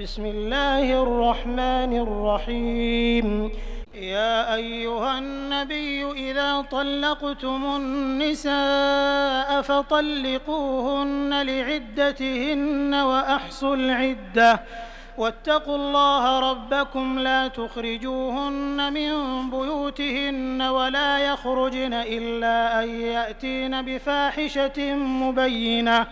بسم 0.00 0.26
الله 0.26 1.02
الرحمن 1.02 1.96
الرحيم 2.00 3.50
يا 3.94 4.54
أيها 4.54 5.18
النبي 5.18 6.10
إذا 6.30 6.60
طلقتم 6.70 7.64
النساء 7.76 9.62
فطلقوهن 9.62 11.46
لعدتهن 11.46 12.94
وأحصوا 12.94 13.76
العدة 13.76 14.60
واتقوا 15.18 15.76
الله 15.76 16.38
ربكم 16.50 17.18
لا 17.18 17.48
تخرجوهن 17.48 18.92
من 18.92 19.10
بيوتهن 19.50 20.62
ولا 20.62 21.18
يخرجن 21.18 21.94
إلا 21.94 22.82
أن 22.84 23.00
يأتين 23.00 23.82
بفاحشة 23.82 24.94
مبينة 24.94 26.06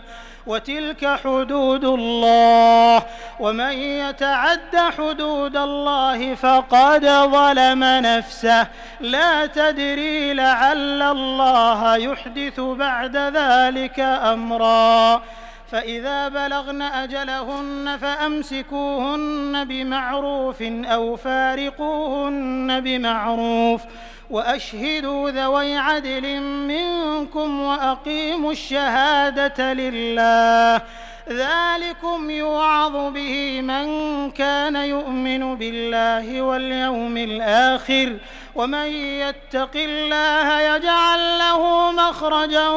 وتلك 0.47 1.19
حدود 1.23 1.85
الله 1.85 3.03
ومن 3.39 3.71
يتعد 3.75 4.77
حدود 4.97 5.57
الله 5.57 6.35
فقد 6.35 7.05
ظلم 7.05 7.83
نفسه 7.83 8.67
لا 9.01 9.45
تدري 9.45 10.33
لعل 10.33 11.01
الله 11.01 11.95
يحدث 11.97 12.59
بعد 12.59 13.15
ذلك 13.17 13.99
أمرا 13.99 15.21
فإذا 15.73 16.27
بلغن 16.27 16.81
أجلهن 16.81 17.97
فأمسكوهن 18.01 19.67
بمعروف 19.67 20.61
أو 20.61 21.15
فارقوهن 21.15 22.79
بمعروف 22.81 23.81
وأشهدوا 24.29 25.29
ذوي 25.29 25.77
عدل 25.77 26.39
منكم 26.41 27.61
وأقيموا 27.61 28.51
الشهادة 28.51 29.73
لله 29.73 30.81
ذلكم 31.29 32.29
يوعظ 32.31 32.91
به 32.95 33.61
من 33.61 33.87
كان 34.31 34.75
يؤمن 34.75 35.55
بالله 35.55 36.41
واليوم 36.41 37.17
الآخر 37.17 38.17
ومن 38.55 38.85
يتق 39.19 39.69
الله 39.75 40.59
يجعل 40.61 41.37
له 41.39 41.91
مخرجا 41.91 42.67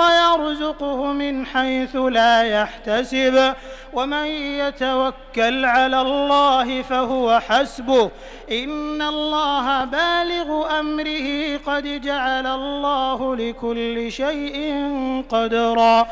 ويرزقه 0.00 1.04
من 1.04 1.46
حيث 1.46 1.96
لا 1.96 2.42
يحتسب 2.42 3.54
ومن 3.94 4.26
يتوكل 4.32 5.64
على 5.64 6.00
الله 6.00 6.82
فهو 6.82 7.40
حسبه 7.48 8.10
إن 8.50 9.02
الله 9.02 9.84
بالغ 9.84 10.78
أمره 10.80 11.56
قد 11.66 12.00
جعل 12.02 12.46
الله 12.46 13.36
لكل 13.36 14.12
شيء 14.12 14.74
قدرا 15.30 16.06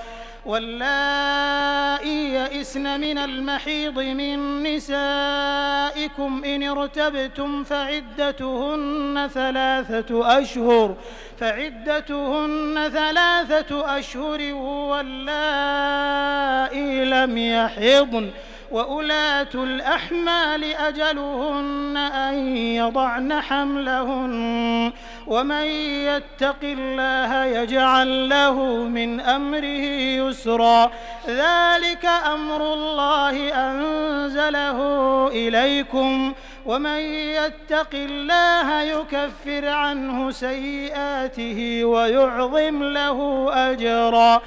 واللائي 0.46 2.34
يئسن 2.34 3.00
من 3.00 3.18
المحيض 3.18 3.98
من 3.98 4.62
نسائكم 4.62 6.44
إن 6.44 6.62
ارتبتم 6.62 7.64
فعدتهن 7.64 9.28
ثلاثة 9.34 10.38
أشهر 10.40 10.94
فعدتهن 11.38 12.90
ثلاثة 12.92 13.98
أشهر 13.98 14.52
واللائي 14.54 17.04
لم 17.04 17.38
يحضن 17.38 18.30
وأولات 18.74 19.54
الأحمال 19.54 20.64
أجلهن 20.64 21.96
أن 21.96 22.56
يضعن 22.56 23.40
حملهن 23.40 24.92
ومن 25.26 25.62
يتق 26.06 26.56
الله 26.62 27.44
يجعل 27.44 28.28
له 28.28 28.52
من 28.84 29.20
أمره 29.20 29.84
يسرا 30.20 30.90
ذلك 31.28 32.06
أمر 32.32 32.72
الله 32.74 33.52
أنزله 33.70 34.80
إليكم 35.28 36.32
ومن 36.66 36.98
يتق 37.10 37.90
الله 37.94 38.80
يكفر 38.80 39.68
عنه 39.68 40.30
سيئاته 40.30 41.84
ويعظم 41.84 42.82
له 42.82 43.48
أجرا 43.70 44.42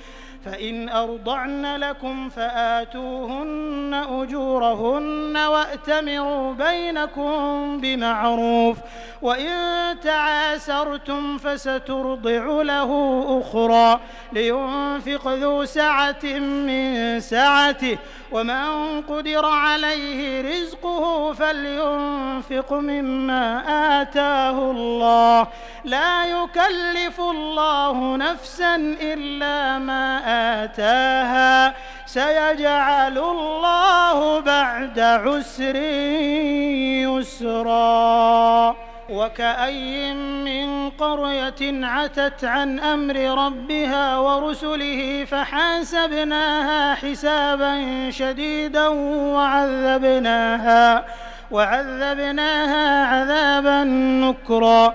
فإن 0.47 0.89
أرضعن 0.89 1.77
لكم 1.77 2.29
فآتوهن 2.29 4.05
أجورهن 4.11 5.37
وأتمروا 5.37 6.53
بينكم 6.55 7.33
بمعروف 7.81 8.79
وإن 9.23 9.51
تعاسرتم 10.01 11.39
فسترضع 11.39 12.62
له 12.62 12.91
أخرى 13.41 14.01
لينفق 14.33 15.29
ذو 15.29 15.65
سعة 15.65 16.25
من 16.67 17.21
سعته 17.21 17.99
ومن 18.33 18.67
قدر 19.03 19.47
عليه 19.47 20.43
رزقه 20.51 21.33
فلينفق 21.33 22.73
مما 22.73 23.62
آتاه 24.03 24.71
الله 24.71 25.47
لا 25.85 26.25
يكلف 26.25 27.21
الله 27.21 28.17
نفسا 28.17 28.77
إلا 29.01 29.79
ما 29.79 30.19
آتاه 30.19 30.36
آتاها 30.37 31.75
سيجعل 32.07 33.19
الله 33.19 34.41
بعد 34.41 35.01
عسر 35.01 35.77
يسرا 37.07 38.77
وكأي 39.11 40.15
من 40.15 40.91
قرية 40.91 41.87
عتت 41.87 42.45
عن 42.45 42.79
أمر 42.81 43.17
ربها 43.47 44.19
ورسله 44.19 45.25
فحاسبناها 45.25 46.95
حسابا 46.95 47.83
شديدا 48.11 48.89
وعذبناها 48.89 51.05
وعذبناها 51.51 53.07
عذابا 53.07 53.85
نكرا 54.25 54.95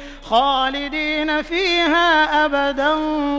خالدين 0.23 1.41
فيها 1.41 2.45
أبدا 2.45 2.93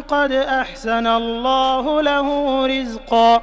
قد 0.09 0.33
أحسن 0.33 1.07
الله 1.07 2.01
له 2.03 2.67
رزقا 2.67 3.43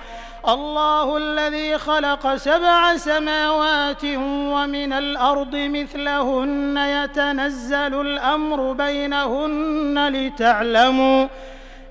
الله 0.49 1.17
الذي 1.17 1.77
خلق 1.77 2.35
سبع 2.35 2.97
سماوات 2.97 4.03
ومن 4.25 4.93
الأرض 4.93 5.51
مثلهن 5.55 6.77
يتنزل 6.77 8.01
الأمر 8.01 8.71
بينهن 8.71 10.07
لتعلموا 10.09 11.27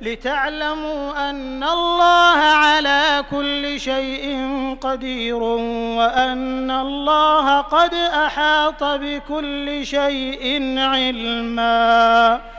لتعلموا 0.00 1.31
أن 1.31 1.62
الله 1.62 2.39
على 2.39 3.25
كل 3.31 3.81
شيء 3.81 4.49
قدير 4.81 5.35
وأن 5.43 6.71
الله 6.71 7.61
قد 7.61 7.95
أحاط 7.95 8.85
بكل 8.85 9.87
شيء 9.87 10.79
علمًا 10.79 12.58